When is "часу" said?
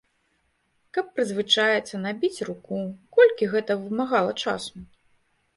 4.43-4.75